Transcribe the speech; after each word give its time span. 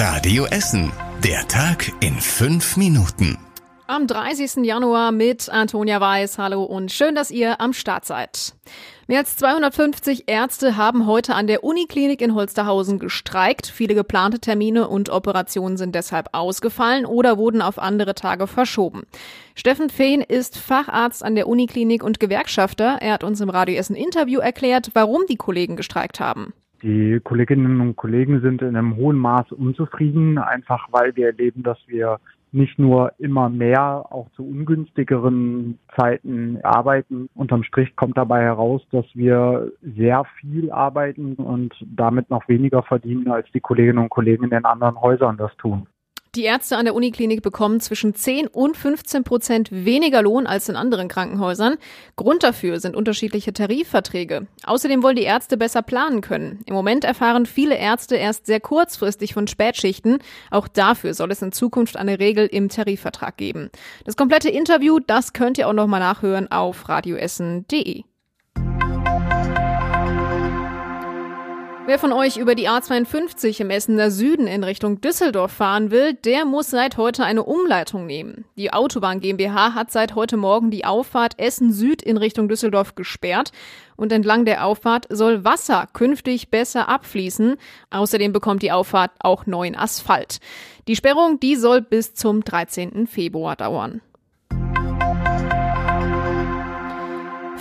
Radio 0.00 0.46
Essen. 0.46 0.92
Der 1.24 1.48
Tag 1.48 1.90
in 1.98 2.14
fünf 2.20 2.76
Minuten. 2.76 3.36
Am 3.88 4.06
30. 4.06 4.64
Januar 4.64 5.10
mit 5.10 5.48
Antonia 5.48 6.00
Weiß. 6.00 6.38
Hallo 6.38 6.62
und 6.62 6.92
schön, 6.92 7.16
dass 7.16 7.32
ihr 7.32 7.60
am 7.60 7.72
Start 7.72 8.04
seid. 8.04 8.54
Mehr 9.08 9.18
als 9.18 9.36
250 9.38 10.28
Ärzte 10.28 10.76
haben 10.76 11.06
heute 11.06 11.34
an 11.34 11.48
der 11.48 11.64
Uniklinik 11.64 12.20
in 12.20 12.36
Holsterhausen 12.36 13.00
gestreikt. 13.00 13.66
Viele 13.66 13.96
geplante 13.96 14.38
Termine 14.38 14.86
und 14.86 15.10
Operationen 15.10 15.76
sind 15.76 15.96
deshalb 15.96 16.28
ausgefallen 16.30 17.04
oder 17.04 17.36
wurden 17.36 17.60
auf 17.60 17.80
andere 17.80 18.14
Tage 18.14 18.46
verschoben. 18.46 19.02
Steffen 19.56 19.90
Fehn 19.90 20.20
ist 20.20 20.58
Facharzt 20.58 21.24
an 21.24 21.34
der 21.34 21.48
Uniklinik 21.48 22.04
und 22.04 22.20
Gewerkschafter. 22.20 22.98
Er 23.00 23.14
hat 23.14 23.24
uns 23.24 23.40
im 23.40 23.50
Radio 23.50 23.74
Essen 23.74 23.96
Interview 23.96 24.38
erklärt, 24.38 24.90
warum 24.92 25.26
die 25.28 25.34
Kollegen 25.34 25.74
gestreikt 25.74 26.20
haben. 26.20 26.54
Die 26.82 27.20
Kolleginnen 27.24 27.80
und 27.80 27.96
Kollegen 27.96 28.40
sind 28.40 28.62
in 28.62 28.76
einem 28.76 28.96
hohen 28.96 29.18
Maß 29.18 29.52
unzufrieden, 29.52 30.38
einfach 30.38 30.86
weil 30.92 31.16
wir 31.16 31.26
erleben, 31.26 31.62
dass 31.62 31.78
wir 31.88 32.18
nicht 32.52 32.78
nur 32.78 33.12
immer 33.18 33.48
mehr, 33.48 34.06
auch 34.10 34.30
zu 34.36 34.42
ungünstigeren 34.42 35.78
Zeiten 35.96 36.58
arbeiten. 36.62 37.28
Unterm 37.34 37.62
Strich 37.62 37.94
kommt 37.96 38.16
dabei 38.16 38.42
heraus, 38.42 38.82
dass 38.90 39.04
wir 39.14 39.72
sehr 39.82 40.24
viel 40.40 40.70
arbeiten 40.70 41.34
und 41.34 41.74
damit 41.84 42.30
noch 42.30 42.48
weniger 42.48 42.82
verdienen, 42.82 43.28
als 43.28 43.50
die 43.52 43.60
Kolleginnen 43.60 43.98
und 43.98 44.10
Kollegen 44.10 44.44
in 44.44 44.50
den 44.50 44.64
anderen 44.64 45.00
Häusern 45.00 45.36
das 45.36 45.54
tun. 45.56 45.86
Die 46.38 46.44
Ärzte 46.44 46.76
an 46.76 46.84
der 46.84 46.94
Uniklinik 46.94 47.42
bekommen 47.42 47.80
zwischen 47.80 48.14
10 48.14 48.46
und 48.46 48.76
15 48.76 49.24
Prozent 49.24 49.72
weniger 49.72 50.22
Lohn 50.22 50.46
als 50.46 50.68
in 50.68 50.76
anderen 50.76 51.08
Krankenhäusern. 51.08 51.78
Grund 52.14 52.44
dafür 52.44 52.78
sind 52.78 52.94
unterschiedliche 52.94 53.52
Tarifverträge. 53.52 54.46
Außerdem 54.62 55.02
wollen 55.02 55.16
die 55.16 55.24
Ärzte 55.24 55.56
besser 55.56 55.82
planen 55.82 56.20
können. 56.20 56.60
Im 56.66 56.76
Moment 56.76 57.02
erfahren 57.02 57.44
viele 57.44 57.76
Ärzte 57.76 58.14
erst 58.14 58.46
sehr 58.46 58.60
kurzfristig 58.60 59.34
von 59.34 59.48
Spätschichten. 59.48 60.18
Auch 60.52 60.68
dafür 60.68 61.12
soll 61.12 61.32
es 61.32 61.42
in 61.42 61.50
Zukunft 61.50 61.96
eine 61.96 62.20
Regel 62.20 62.46
im 62.46 62.68
Tarifvertrag 62.68 63.36
geben. 63.36 63.72
Das 64.04 64.14
komplette 64.14 64.48
Interview, 64.48 65.00
das 65.04 65.32
könnt 65.32 65.58
ihr 65.58 65.66
auch 65.66 65.72
nochmal 65.72 65.98
nachhören 65.98 66.52
auf 66.52 66.88
radioessen.de. 66.88 68.04
Wer 71.88 71.98
von 71.98 72.12
euch 72.12 72.36
über 72.36 72.54
die 72.54 72.68
A52 72.68 73.62
im 73.62 73.70
Essener 73.70 74.10
Süden 74.10 74.46
in 74.46 74.62
Richtung 74.62 75.00
Düsseldorf 75.00 75.52
fahren 75.52 75.90
will, 75.90 76.12
der 76.12 76.44
muss 76.44 76.68
seit 76.68 76.98
heute 76.98 77.24
eine 77.24 77.44
Umleitung 77.44 78.04
nehmen. 78.04 78.44
Die 78.58 78.74
Autobahn 78.74 79.20
GmbH 79.20 79.72
hat 79.72 79.90
seit 79.90 80.14
heute 80.14 80.36
Morgen 80.36 80.70
die 80.70 80.84
Auffahrt 80.84 81.38
Essen 81.38 81.72
Süd 81.72 82.02
in 82.02 82.18
Richtung 82.18 82.46
Düsseldorf 82.46 82.94
gesperrt 82.94 83.52
und 83.96 84.12
entlang 84.12 84.44
der 84.44 84.66
Auffahrt 84.66 85.06
soll 85.08 85.46
Wasser 85.46 85.88
künftig 85.94 86.50
besser 86.50 86.90
abfließen. 86.90 87.56
Außerdem 87.88 88.34
bekommt 88.34 88.60
die 88.60 88.70
Auffahrt 88.70 89.12
auch 89.20 89.46
neuen 89.46 89.74
Asphalt. 89.74 90.40
Die 90.88 90.96
Sperrung, 90.96 91.40
die 91.40 91.56
soll 91.56 91.80
bis 91.80 92.12
zum 92.12 92.44
13. 92.44 93.06
Februar 93.06 93.56
dauern. 93.56 94.02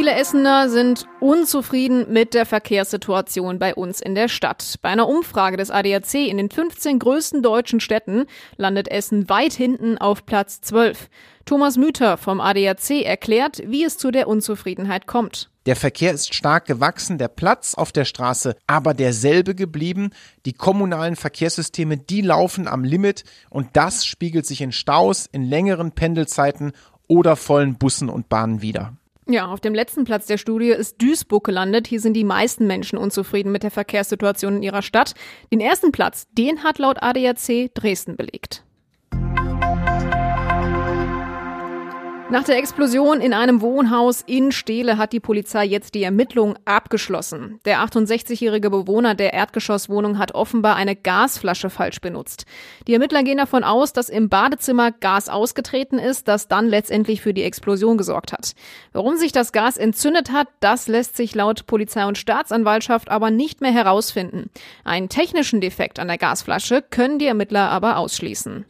Viele 0.00 0.14
Essener 0.14 0.70
sind 0.70 1.06
unzufrieden 1.20 2.10
mit 2.10 2.32
der 2.32 2.46
Verkehrssituation 2.46 3.58
bei 3.58 3.74
uns 3.74 4.00
in 4.00 4.14
der 4.14 4.28
Stadt. 4.28 4.76
Bei 4.80 4.88
einer 4.88 5.06
Umfrage 5.06 5.58
des 5.58 5.70
ADAC 5.70 6.14
in 6.14 6.38
den 6.38 6.48
15 6.48 6.98
größten 6.98 7.42
deutschen 7.42 7.80
Städten 7.80 8.24
landet 8.56 8.88
Essen 8.88 9.28
weit 9.28 9.52
hinten 9.52 9.98
auf 9.98 10.24
Platz 10.24 10.62
12. 10.62 11.10
Thomas 11.44 11.76
Müther 11.76 12.16
vom 12.16 12.40
ADAC 12.40 13.04
erklärt, 13.04 13.60
wie 13.66 13.84
es 13.84 13.98
zu 13.98 14.10
der 14.10 14.26
Unzufriedenheit 14.26 15.06
kommt. 15.06 15.50
Der 15.66 15.76
Verkehr 15.76 16.14
ist 16.14 16.34
stark 16.34 16.64
gewachsen, 16.64 17.18
der 17.18 17.28
Platz 17.28 17.74
auf 17.74 17.92
der 17.92 18.06
Straße 18.06 18.56
aber 18.66 18.94
derselbe 18.94 19.54
geblieben. 19.54 20.12
Die 20.46 20.54
kommunalen 20.54 21.14
Verkehrssysteme, 21.14 21.98
die 21.98 22.22
laufen 22.22 22.68
am 22.68 22.84
Limit 22.84 23.24
und 23.50 23.68
das 23.74 24.06
spiegelt 24.06 24.46
sich 24.46 24.62
in 24.62 24.72
Staus, 24.72 25.28
in 25.30 25.42
längeren 25.42 25.92
Pendelzeiten 25.92 26.72
oder 27.06 27.36
vollen 27.36 27.76
Bussen 27.76 28.08
und 28.08 28.30
Bahnen 28.30 28.62
wieder. 28.62 28.94
Ja, 29.32 29.46
auf 29.46 29.60
dem 29.60 29.74
letzten 29.76 30.02
Platz 30.02 30.26
der 30.26 30.38
Studie 30.38 30.70
ist 30.70 31.00
Duisburg 31.00 31.44
gelandet. 31.44 31.86
Hier 31.86 32.00
sind 32.00 32.14
die 32.14 32.24
meisten 32.24 32.66
Menschen 32.66 32.98
unzufrieden 32.98 33.52
mit 33.52 33.62
der 33.62 33.70
Verkehrssituation 33.70 34.56
in 34.56 34.62
ihrer 34.64 34.82
Stadt. 34.82 35.14
Den 35.52 35.60
ersten 35.60 35.92
Platz, 35.92 36.26
den 36.32 36.64
hat 36.64 36.78
laut 36.80 37.00
ADAC 37.00 37.72
Dresden 37.72 38.16
belegt. 38.16 38.64
Nach 42.30 42.44
der 42.44 42.58
Explosion 42.58 43.20
in 43.20 43.32
einem 43.32 43.60
Wohnhaus 43.60 44.22
in 44.24 44.52
Steele 44.52 44.98
hat 44.98 45.12
die 45.12 45.18
Polizei 45.18 45.64
jetzt 45.64 45.96
die 45.96 46.04
Ermittlung 46.04 46.56
abgeschlossen. 46.64 47.58
Der 47.64 47.80
68-jährige 47.80 48.70
Bewohner 48.70 49.16
der 49.16 49.32
Erdgeschosswohnung 49.32 50.16
hat 50.16 50.32
offenbar 50.32 50.76
eine 50.76 50.94
Gasflasche 50.94 51.70
falsch 51.70 52.00
benutzt. 52.00 52.46
Die 52.86 52.92
Ermittler 52.92 53.24
gehen 53.24 53.38
davon 53.38 53.64
aus, 53.64 53.92
dass 53.92 54.08
im 54.08 54.28
Badezimmer 54.28 54.92
Gas 54.92 55.28
ausgetreten 55.28 55.98
ist, 55.98 56.28
das 56.28 56.46
dann 56.46 56.68
letztendlich 56.68 57.20
für 57.20 57.34
die 57.34 57.42
Explosion 57.42 57.98
gesorgt 57.98 58.32
hat. 58.32 58.52
Warum 58.92 59.16
sich 59.16 59.32
das 59.32 59.50
Gas 59.50 59.76
entzündet 59.76 60.30
hat, 60.30 60.46
das 60.60 60.86
lässt 60.86 61.16
sich 61.16 61.34
laut 61.34 61.66
Polizei 61.66 62.06
und 62.06 62.16
Staatsanwaltschaft 62.16 63.10
aber 63.10 63.32
nicht 63.32 63.60
mehr 63.60 63.72
herausfinden. 63.72 64.50
Einen 64.84 65.08
technischen 65.08 65.60
Defekt 65.60 65.98
an 65.98 66.06
der 66.06 66.18
Gasflasche 66.18 66.80
können 66.80 67.18
die 67.18 67.26
Ermittler 67.26 67.70
aber 67.70 67.96
ausschließen. 67.96 68.66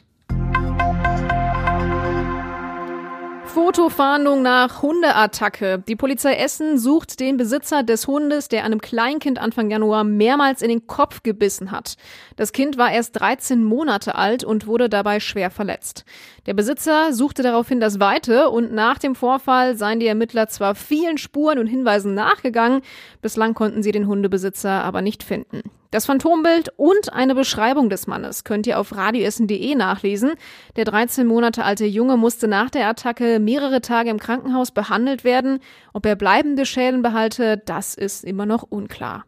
Fotofahndung 3.50 4.42
nach 4.42 4.80
Hundeattacke. 4.80 5.82
Die 5.88 5.96
Polizei 5.96 6.34
Essen 6.34 6.78
sucht 6.78 7.18
den 7.18 7.36
Besitzer 7.36 7.82
des 7.82 8.06
Hundes, 8.06 8.46
der 8.46 8.64
einem 8.64 8.80
Kleinkind 8.80 9.40
Anfang 9.40 9.72
Januar 9.72 10.04
mehrmals 10.04 10.62
in 10.62 10.68
den 10.68 10.86
Kopf 10.86 11.24
gebissen 11.24 11.72
hat. 11.72 11.96
Das 12.36 12.52
Kind 12.52 12.78
war 12.78 12.92
erst 12.92 13.18
13 13.18 13.64
Monate 13.64 14.14
alt 14.14 14.44
und 14.44 14.68
wurde 14.68 14.88
dabei 14.88 15.18
schwer 15.18 15.50
verletzt. 15.50 16.04
Der 16.46 16.54
Besitzer 16.54 17.12
suchte 17.12 17.42
daraufhin 17.42 17.80
das 17.80 17.98
Weite 17.98 18.50
und 18.50 18.72
nach 18.72 18.98
dem 18.98 19.16
Vorfall 19.16 19.76
seien 19.76 19.98
die 19.98 20.06
Ermittler 20.06 20.46
zwar 20.46 20.76
vielen 20.76 21.18
Spuren 21.18 21.58
und 21.58 21.66
Hinweisen 21.66 22.14
nachgegangen, 22.14 22.82
bislang 23.20 23.54
konnten 23.54 23.82
sie 23.82 23.90
den 23.90 24.06
Hundebesitzer 24.06 24.84
aber 24.84 25.02
nicht 25.02 25.24
finden. 25.24 25.62
Das 25.92 26.06
Phantombild 26.06 26.72
und 26.76 27.12
eine 27.12 27.34
Beschreibung 27.34 27.90
des 27.90 28.06
Mannes 28.06 28.44
könnt 28.44 28.64
ihr 28.68 28.78
auf 28.78 28.94
radioessen.de 28.94 29.74
nachlesen. 29.74 30.34
Der 30.76 30.84
13 30.84 31.26
Monate 31.26 31.64
alte 31.64 31.84
Junge 31.84 32.16
musste 32.16 32.46
nach 32.46 32.70
der 32.70 32.86
Attacke 32.86 33.40
mehrere 33.40 33.80
Tage 33.80 34.08
im 34.08 34.20
Krankenhaus 34.20 34.70
behandelt 34.70 35.24
werden. 35.24 35.58
Ob 35.92 36.06
er 36.06 36.14
bleibende 36.14 36.64
Schäden 36.64 37.02
behalte, 37.02 37.60
das 37.66 37.96
ist 37.96 38.22
immer 38.22 38.46
noch 38.46 38.62
unklar. 38.62 39.24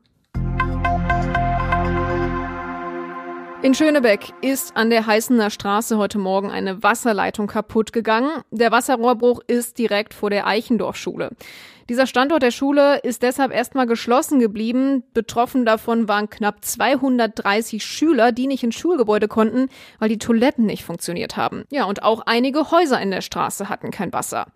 In 3.63 3.75
Schönebeck 3.75 4.33
ist 4.41 4.77
an 4.77 4.91
der 4.91 5.07
Heißener 5.07 5.51
Straße 5.51 5.97
heute 5.97 6.19
Morgen 6.19 6.51
eine 6.51 6.83
Wasserleitung 6.83 7.47
kaputt 7.47 7.93
gegangen. 7.93 8.43
Der 8.51 8.73
Wasserrohrbruch 8.73 9.41
ist 9.47 9.79
direkt 9.79 10.15
vor 10.15 10.31
der 10.31 10.49
Eichendorfschule. 10.49 11.31
Dieser 11.93 12.07
Standort 12.07 12.43
der 12.43 12.53
Schule 12.53 13.01
ist 13.01 13.23
deshalb 13.23 13.53
erstmal 13.53 13.87
geschlossen 13.87 14.39
geblieben. 14.39 15.05
Betroffen 15.13 15.67
davon 15.67 16.09
waren 16.09 16.31
knapp 16.31 16.65
230 16.65 17.85
Schüler, 17.85 18.33
die 18.33 18.47
nicht 18.47 18.65
ins 18.65 18.77
Schulgebäude 18.77 19.29
konnten, 19.29 19.69
weil 19.99 20.09
die 20.09 20.17
Toiletten 20.17 20.65
nicht 20.65 20.85
funktioniert 20.85 21.37
haben. 21.37 21.65
Ja, 21.71 21.85
und 21.85 22.03
auch 22.03 22.23
einige 22.25 22.71
Häuser 22.71 22.99
in 22.99 23.11
der 23.11 23.21
Straße 23.21 23.69
hatten 23.69 23.91
kein 23.91 24.11
Wasser. 24.11 24.47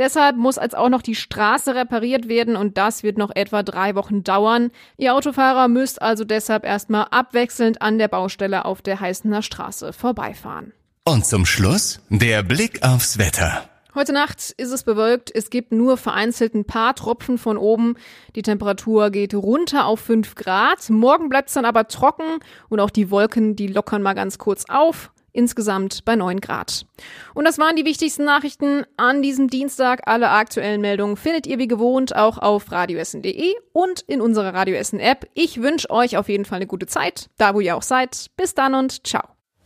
Deshalb 0.00 0.34
muss 0.34 0.58
als 0.58 0.74
auch 0.74 0.88
noch 0.88 1.02
die 1.02 1.14
Straße 1.14 1.76
repariert 1.76 2.26
werden 2.26 2.56
und 2.56 2.76
das 2.76 3.04
wird 3.04 3.18
noch 3.18 3.30
etwa 3.36 3.62
drei 3.62 3.94
Wochen 3.94 4.24
dauern. 4.24 4.72
Ihr 4.96 5.14
Autofahrer 5.14 5.68
müsst 5.68 6.02
also 6.02 6.24
deshalb 6.24 6.64
erstmal 6.64 7.06
abwechselnd 7.12 7.82
an 7.82 7.98
der 7.98 8.08
Baustelle 8.08 8.64
auf 8.64 8.82
der 8.82 8.98
Heißener 8.98 9.42
Straße 9.42 9.92
vorbeifahren. 9.92 10.72
Und 11.04 11.24
zum 11.24 11.46
Schluss 11.46 12.00
der 12.08 12.42
Blick 12.42 12.82
aufs 12.82 13.16
Wetter. 13.16 13.70
Heute 13.94 14.12
Nacht 14.12 14.50
ist 14.56 14.70
es 14.70 14.84
bewölkt. 14.84 15.34
Es 15.34 15.50
gibt 15.50 15.72
nur 15.72 15.96
vereinzelt 15.96 16.54
ein 16.54 16.64
paar 16.64 16.94
Tropfen 16.94 17.38
von 17.38 17.58
oben. 17.58 17.96
Die 18.36 18.42
Temperatur 18.42 19.10
geht 19.10 19.34
runter 19.34 19.86
auf 19.86 20.00
5 20.00 20.36
Grad. 20.36 20.88
Morgen 20.90 21.28
bleibt 21.28 21.48
es 21.48 21.54
dann 21.54 21.64
aber 21.64 21.88
trocken 21.88 22.38
und 22.68 22.78
auch 22.78 22.90
die 22.90 23.10
Wolken, 23.10 23.56
die 23.56 23.66
lockern 23.66 24.02
mal 24.02 24.14
ganz 24.14 24.38
kurz 24.38 24.64
auf. 24.68 25.10
Insgesamt 25.32 26.04
bei 26.04 26.16
9 26.16 26.40
Grad. 26.40 26.86
Und 27.34 27.44
das 27.44 27.58
waren 27.58 27.76
die 27.76 27.84
wichtigsten 27.84 28.24
Nachrichten 28.24 28.84
an 28.96 29.22
diesem 29.22 29.48
Dienstag. 29.48 30.02
Alle 30.06 30.30
aktuellen 30.30 30.80
Meldungen 30.80 31.16
findet 31.16 31.46
ihr 31.46 31.58
wie 31.58 31.68
gewohnt 31.68 32.14
auch 32.14 32.38
auf 32.38 32.70
radioessen.de 32.72 33.54
und 33.72 34.00
in 34.02 34.20
unserer 34.20 34.54
Radioessen 34.54 34.98
App. 34.98 35.28
Ich 35.34 35.62
wünsche 35.62 35.90
euch 35.90 36.16
auf 36.16 36.28
jeden 36.28 36.44
Fall 36.44 36.56
eine 36.56 36.66
gute 36.66 36.86
Zeit, 36.86 37.30
da 37.38 37.54
wo 37.54 37.60
ihr 37.60 37.76
auch 37.76 37.82
seid. 37.82 38.26
Bis 38.36 38.54
dann 38.54 38.74
und 38.74 39.06
ciao. 39.06 39.39